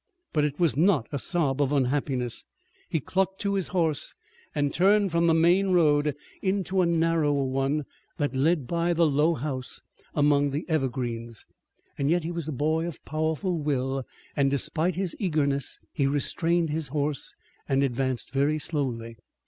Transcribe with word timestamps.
But 0.33 0.45
it 0.45 0.59
was 0.59 0.75
not 0.75 1.05
a 1.11 1.19
sob 1.19 1.61
of 1.61 1.71
unhappiness. 1.71 2.43
He 2.89 2.99
clucked 2.99 3.39
to 3.41 3.53
his 3.53 3.67
horse 3.67 4.15
and 4.55 4.73
turned 4.73 5.11
from 5.11 5.27
the 5.27 5.35
main 5.35 5.67
road 5.73 6.15
into 6.41 6.81
a 6.81 6.87
narrower 6.87 7.43
one 7.45 7.83
that 8.17 8.33
led 8.35 8.65
by 8.65 8.93
the 8.93 9.05
low 9.05 9.35
house 9.35 9.83
among 10.15 10.49
the 10.49 10.67
evergreens. 10.67 11.45
Yet 11.99 12.23
he 12.23 12.31
was 12.31 12.47
a 12.47 12.51
boy 12.51 12.87
of 12.87 13.05
powerful 13.05 13.59
will, 13.59 14.03
and 14.35 14.49
despite 14.49 14.95
his 14.95 15.15
eagerness, 15.19 15.77
he 15.93 16.07
restrained 16.07 16.71
his 16.71 16.87
horse 16.87 17.35
and 17.69 17.83
advanced 17.83 18.31
very 18.31 18.57
slowly. 18.57 19.17